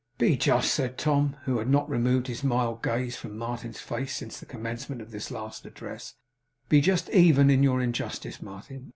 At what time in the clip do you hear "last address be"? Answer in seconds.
5.29-6.81